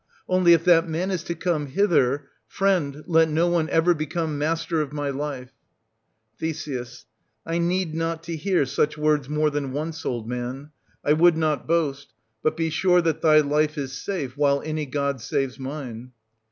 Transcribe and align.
Only, 0.27 0.53
if 0.53 0.63
that 0.65 0.89
man 0.89 1.11
is 1.11 1.21
to 1.25 1.35
come 1.35 1.67
hither,— 1.67 2.27
friend, 2.47 3.03
let 3.05 3.29
no 3.29 3.47
one 3.47 3.69
ever 3.69 3.93
become 3.93 4.35
master 4.39 4.81
of 4.81 4.91
my 4.91 5.11
life! 5.11 5.51
Th. 6.39 6.89
I 7.45 7.59
need 7.59 7.93
not 7.93 8.23
to 8.23 8.35
hear 8.35 8.65
such 8.65 8.97
words 8.97 9.29
more 9.29 9.51
than 9.51 9.73
once, 9.73 10.03
old 10.03 10.27
man:— 10.27 10.71
I 11.05 11.13
would 11.13 11.37
not 11.37 11.67
boast; 11.67 12.13
but 12.41 12.57
be 12.57 12.71
sure 12.71 13.03
that 13.03 13.21
thy 13.21 13.41
life 13.41 13.77
1210 13.77 13.83
is 13.83 13.93
safe, 13.93 14.35
while 14.35 14.59
any 14.65 14.87
god 14.87 15.21
saves 15.21 15.59
mine. 15.59 16.13